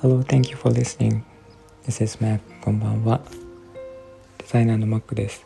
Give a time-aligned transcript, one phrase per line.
[0.00, 1.24] Hello, thank you for listening.
[1.84, 2.38] This is Mac.
[2.60, 3.20] こんばんは。
[4.38, 5.44] デザイナーの Mac です。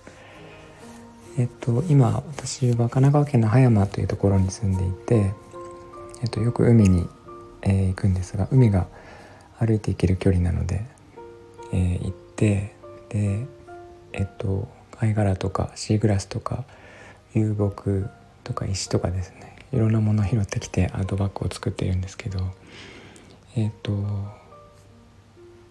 [1.38, 5.33] えっと、今、私は神奈川県の葉山というところに住んでいて、
[6.23, 7.09] えっと、よく海に、
[7.63, 8.87] えー、行くんですが、海が
[9.59, 10.85] 歩いて行ける距離なので、
[11.73, 12.77] えー、行って、
[13.09, 13.47] で、
[14.13, 16.65] えっと、貝殻とかシーグラスとか
[17.34, 18.07] 流木
[18.43, 22.39] とか石とかですねいろんなものを拾ってきてアートバッグを作っているんですけど
[23.57, 23.93] えっ、ー、と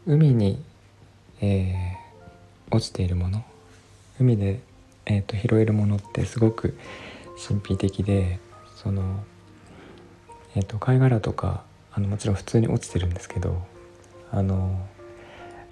[0.05, 0.61] 海に、
[1.39, 3.45] えー、落ちているもの
[4.19, 4.59] 海で、
[5.05, 6.77] えーと、拾えるものってすごく
[7.47, 8.39] 神秘的で
[8.75, 9.23] その、
[10.55, 11.63] えーと、貝殻とか
[11.93, 13.63] あのもちろん普通に落ちてるんですけど
[14.31, 14.85] あの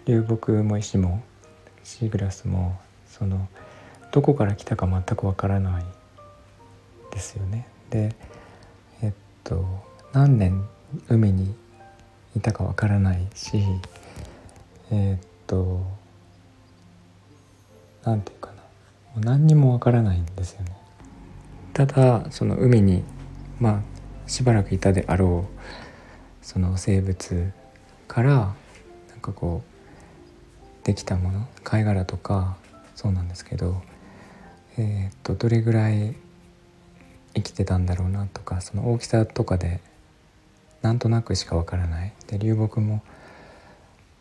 [0.06, 1.22] 流木も石も
[1.84, 2.80] シーグラスも
[3.10, 3.50] その
[4.14, 5.84] どこから来たか全くわからない
[7.12, 7.68] ですよね。
[7.92, 8.16] で
[9.04, 9.12] えっ
[9.44, 9.64] と
[10.14, 10.68] 何年
[11.10, 11.54] 海に
[12.36, 13.62] いたかわからないし
[14.90, 15.86] えっと
[18.04, 18.62] 何て言うかなも
[19.18, 20.72] う何にもわからないんですよね。
[21.74, 23.04] ただその海に
[23.60, 23.82] まあ
[24.28, 27.52] しばらくいたであろうその生物
[28.08, 28.56] から
[29.10, 32.58] なんかこうできたもの貝殻とか
[32.96, 33.82] そうなんですけど、
[34.78, 36.16] えー、っとどれぐらい
[37.34, 39.80] 生きてたんだろうなとかその大きさとかで
[40.82, 42.14] なんとなくしかわからない。
[42.28, 43.02] で流木も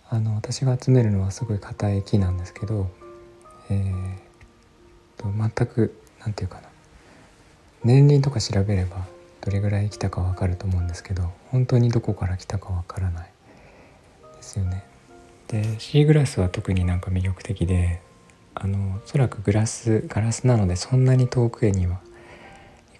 [0.09, 2.91] あの私が集めるのはすごい硬い木なんですけど、
[3.71, 4.17] えー、
[5.17, 6.69] と全く何て言うかな。
[7.85, 9.07] 年輪とか調べれば
[9.41, 13.33] どれぐらい生きたかわかると思うんですけど本当にどこから来たかわからない。
[14.37, 14.85] ですよね。
[15.49, 18.01] でシーグラスは特になんか魅力的で
[18.55, 22.01] あのおそらくグラスガラスなのでそんなに遠くへには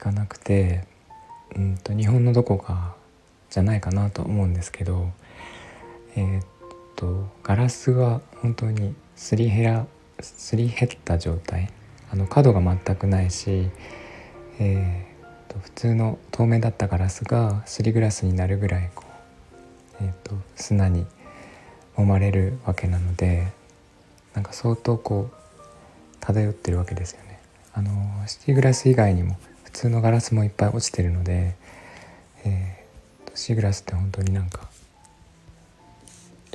[0.01, 0.85] かなくて、
[1.55, 2.97] うんと、日本のどこか
[3.51, 5.11] じゃないかなと思うんですけど、
[6.17, 6.45] えー、っ
[6.97, 9.87] とガラスが本当にすり減ら
[10.21, 11.71] すり減った状態
[12.13, 13.71] あの角が全くないし、
[14.59, 19.05] えー、と普通の透明だったガラスがすりグラスになるぐらいこ
[20.01, 21.07] う、えー、と砂に
[21.97, 23.49] 揉まれるわけなので
[24.35, 25.35] なんか相当こう
[26.21, 27.41] 漂ってるわけですよね。
[27.73, 27.91] あの
[28.27, 29.37] シティグラス以外にも
[29.73, 31.55] 普通のガラスもいっぱい落ちてるので、
[32.45, 34.69] えー、シーグラスって本当になんか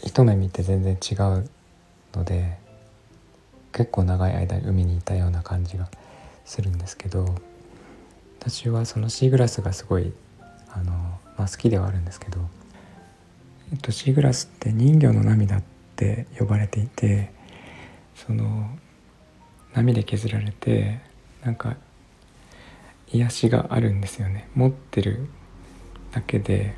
[0.03, 1.49] 一目見て全然違う
[2.13, 2.57] ので
[3.71, 5.89] 結構長い間海にいたような感じが
[6.45, 7.35] するんですけど
[8.39, 10.13] 私はそのシーグラスがすごい
[10.69, 10.91] あの、
[11.37, 12.39] まあ、好きではあるんですけど、
[13.71, 15.63] えっと、シーグラスって人魚の涙っ
[15.95, 17.31] て呼ばれていて
[18.15, 18.69] その
[19.73, 20.99] 波で削られて
[21.43, 21.75] なんか
[23.11, 24.49] 癒しがあるんですよね。
[24.55, 25.27] 持ってる
[26.11, 26.73] だけで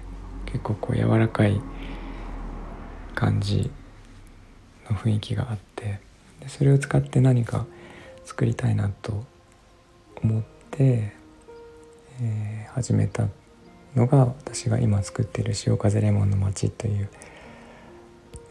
[0.46, 1.62] 結構こう柔らかい
[3.14, 3.70] 感じ
[4.90, 6.00] の雰囲気があって
[6.40, 7.66] でそれを使って何か
[8.26, 9.26] 作りたいなと
[10.24, 11.14] 思って、
[12.22, 13.28] えー、始めた
[13.96, 17.10] のが私が今作っている「潮風レモンの街」という、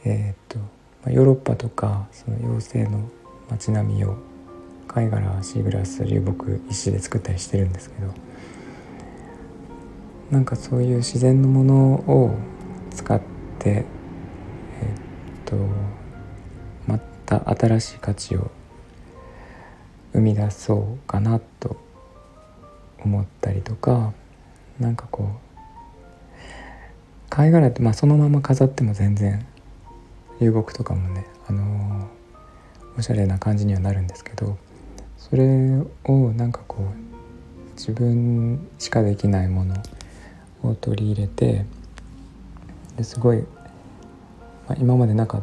[0.05, 0.59] えー、っと
[1.05, 3.09] まヨーロッパとかその妖精の
[3.49, 4.17] 街並みを
[4.89, 8.13] 貝殻シーグラス流木石で作ったりしてるんですけど
[10.31, 12.37] なんかそういう自然のものを
[12.91, 13.21] 使っ
[13.59, 13.85] てえっ
[15.45, 15.57] と
[16.87, 18.51] また新しい価値を
[20.13, 21.77] 生み出そうかなと
[23.05, 24.13] 思ったりとか
[24.81, 25.47] なんかこう
[27.31, 29.47] 貝殻ってまあそのまま飾っても全然
[30.41, 32.09] 流木とかもねあの
[32.99, 34.57] おしゃれな感じにはなるんですけど
[35.29, 39.75] それをなんかこう自分しかできないもの
[40.63, 41.65] を取り入れて
[42.97, 43.45] ですごい、ま
[44.69, 45.43] あ、今までなかっ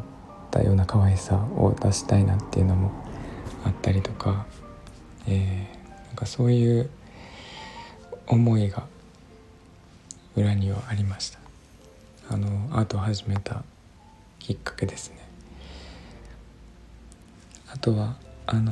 [0.52, 2.92] たような可愛さを出したいなっていうのも
[3.66, 4.46] あったりとか、
[5.28, 6.90] えー、なんかそういう
[8.28, 8.88] 思いが
[10.38, 11.40] 裏にはありました。
[12.30, 13.64] あのアートを始めた
[14.40, 15.18] きっかけですね。
[17.70, 18.16] あとは
[18.48, 18.72] あの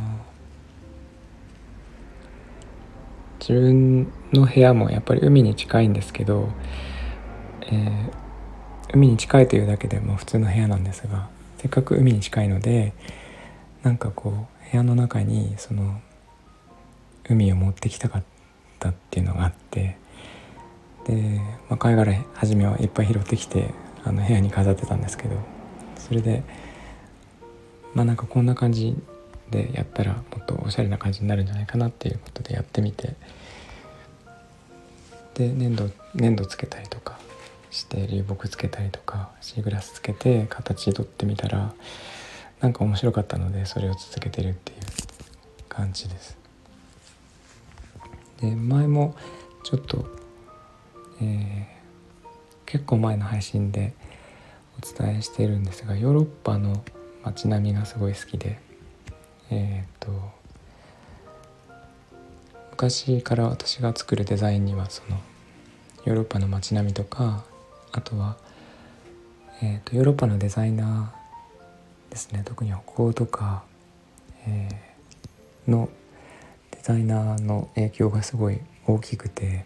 [3.42, 6.50] 自分の部屋もやっぱり海に近いんですけど、
[7.64, 8.12] えー、
[8.94, 11.28] 海に近いというだけでも普通の部屋なんですが
[11.58, 12.94] せっかく海に近いので
[13.82, 16.00] なんかこう部屋の中にその
[17.28, 18.24] 海を持ってきたかっ
[18.80, 19.98] たっていうのがあって
[21.08, 23.74] で、まあ、貝殻初めはいっぱい拾ってきて
[24.04, 25.36] あの部屋に飾ってたんですけど
[25.98, 26.44] それで
[27.96, 28.96] まあなんかこんな感じ
[29.52, 33.16] でやったらもっとおしゃれな感じになるんじゃないかなっていうことでやってみて
[35.36, 37.20] で粘土粘土つけたりとか
[37.70, 41.74] して流木つけたりとかシーグラスつけて形取ってみたら
[42.60, 44.78] なんか面白かったのでそれを続けてるっていう
[45.68, 46.38] 感じです。
[48.40, 49.16] で前も
[49.64, 50.06] ちょっと、
[51.22, 52.26] えー、
[52.66, 53.94] 結構前の配信で
[54.78, 56.84] お伝えしてるんですがヨーロッパの
[57.24, 58.60] 街並みがすごい好きで
[59.52, 60.10] えっ、と
[62.72, 65.18] 昔から私が作るデザインにはその
[66.06, 67.44] ヨーロッパの街並みとか
[67.92, 68.38] あとは、
[69.62, 72.42] えーと、ヨーロッパのデザイナーですね。
[72.46, 73.64] 特に北欧とか、
[74.48, 75.90] えー、の
[76.72, 79.66] デザイナーの影響がすごい大きくて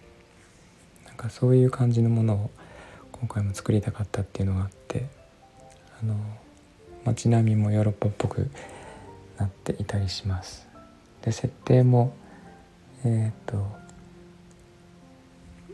[1.06, 2.52] なんかそういう感じのものを
[3.12, 5.06] 今回も作りたかったっていうのがあって
[6.02, 6.16] あの
[7.06, 8.50] 街並みもヨーロッパっぽく
[9.38, 10.68] なっていたりします。
[11.22, 12.14] で設定も
[13.04, 13.66] えっ、ー、と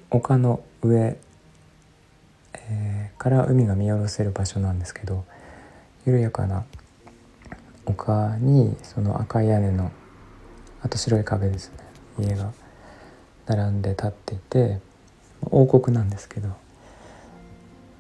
[0.09, 1.17] 丘の上、
[2.53, 5.25] えー、から海が見下ろせる場所なんですけど
[6.05, 6.65] 緩やかな
[7.85, 9.91] 丘にその赤い屋根の
[10.81, 11.71] あと白い壁です
[12.17, 12.51] ね家が
[13.45, 14.79] 並んで立っていて
[15.43, 16.49] 王国なんですけど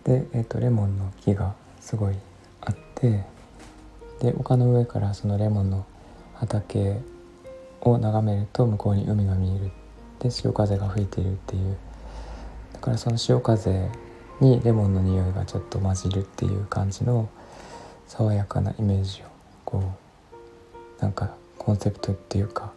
[0.03, 2.15] で、えーと、レモンの木がすごい
[2.61, 3.23] あって
[4.21, 5.85] で丘の上からそのレモンの
[6.35, 6.97] 畑
[7.81, 9.71] を眺めると向こうに海が見える。
[10.19, 11.75] で潮風が吹いているっていう。
[12.73, 13.89] だからその潮風
[14.39, 17.29] にレモンの匂いがちょっと混じるっていう感じの
[18.07, 19.25] 爽やかなイメージを
[19.65, 19.83] こ
[20.99, 22.71] うなんかコンセプトっていうか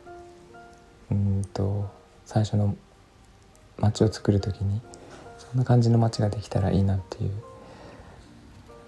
[1.11, 1.91] うんと
[2.25, 2.75] 最初の
[3.79, 4.81] 街を作る時に
[5.39, 7.33] そんな感じの街ができたらいいなっていう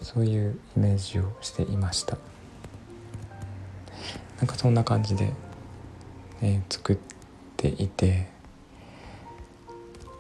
[0.02, 2.16] そういうイメージをしていました。
[4.38, 5.32] なんかそんな感じで
[6.42, 6.98] え、作っ
[7.56, 8.28] ていて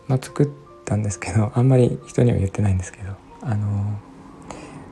[0.08, 0.48] まあ作っ
[0.84, 3.98] たんですけどあんまり人には言ってないんですけどあの、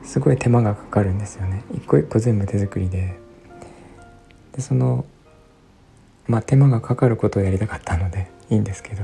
[0.03, 1.63] すごい手間がかかるんですよね。
[1.73, 3.19] 一個一個全部手作りで。
[4.53, 5.05] でその
[6.27, 9.03] まあ手間がかかることをやりたかったのでいいんですけど。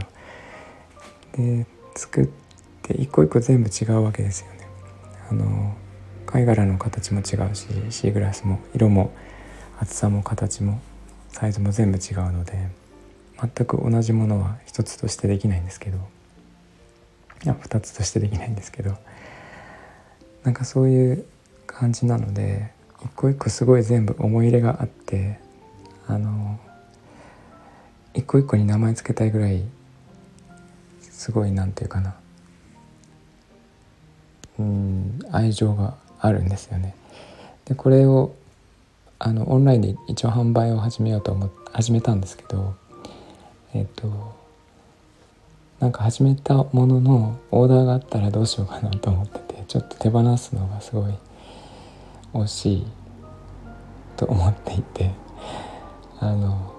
[1.33, 1.65] で
[1.95, 2.29] 作っ
[2.83, 4.67] て一個一個全部違うわけですよね。
[5.29, 5.75] あの
[6.25, 9.11] 貝殻の形も違うしシーグラスも色も
[9.81, 10.79] 厚さも形も
[11.29, 12.69] サイズも全部違うので
[13.39, 15.97] 全く同じものは一つとしてできないんですけど
[17.43, 18.95] いや2つとしてできないんですけど
[20.43, 21.25] なんかそういう
[21.65, 22.71] 感じなので
[23.03, 25.39] 一個一個すごい全部思い入れがあって
[26.07, 26.59] あの
[28.13, 29.63] 一個一個に名前つけたいぐらい
[31.01, 32.13] すごいなんていうかな
[34.59, 36.93] うん愛情があるんですよね。
[37.65, 38.35] でこれを
[39.23, 42.73] あのオンラインで一応販売を始めようと思って始めたんですけど
[43.75, 44.35] えっ、と
[45.79, 51.13] なんか始めたもののオーダーがあったらどうしようかなと思っててちょっと手放すのがすごい
[52.33, 52.87] 惜しい
[54.17, 55.11] と思っていて
[56.19, 56.73] あの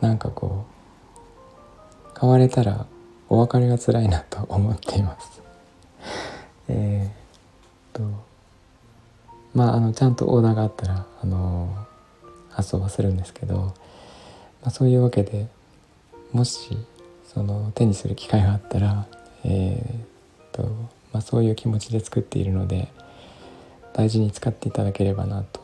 [0.00, 0.64] なんかこ
[2.06, 2.86] う買われたら
[3.28, 5.42] お別れが辛いなと思っています。
[6.68, 8.29] えー、っと
[9.54, 11.86] まああのちゃんとオーダーがあったらあの
[12.50, 13.74] 発送はするんですけど、ま
[14.64, 15.48] あ、そういうわけで
[16.32, 16.76] もし
[17.32, 19.06] その手にする機会があったら、
[19.44, 20.64] えーと
[21.12, 22.88] まあ、そういう気持ちで作っているので
[23.92, 25.60] 大事に使っていただければなと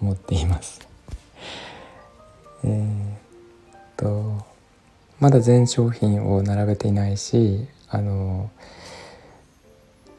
[0.00, 0.86] 思っています。
[2.64, 4.44] えー、と
[5.20, 8.50] まだ全商品を並べていないしあの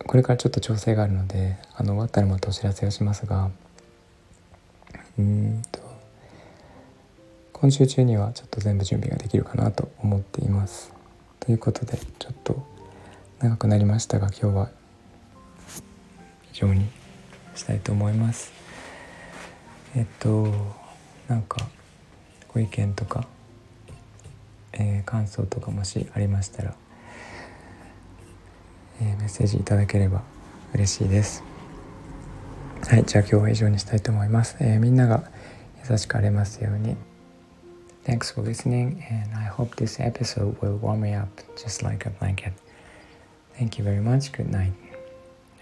[0.06, 3.52] これからちょっと調整があるのであの終わったらまたお知らせをしますが
[5.18, 5.80] うんと
[7.54, 10.94] 今週中にはちょっと全部準備ができるかなと思っています。
[11.42, 12.66] ということでちょっと
[13.40, 14.70] 長くなりましたが今日は
[16.54, 16.88] 以上に
[17.56, 18.54] したいと思います。
[19.94, 20.54] えっと
[21.28, 21.68] なんか
[22.54, 23.28] ご意見とか、
[24.72, 26.76] えー、感想とかもしありましたら
[29.02, 30.24] えメッセージいただければ
[30.74, 31.44] 嬉しいです
[32.88, 35.24] はいじゃあ今日は以上にしたいと思います、え、みんなが
[35.90, 36.96] 優しくあれますように
[38.06, 42.12] Thanks for listening and I hope this episode will warm me up just like a
[42.12, 42.54] blanket
[43.60, 44.32] Thank you very much.
[44.32, 44.72] Good night.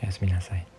[0.03, 0.76] おやすみなさい。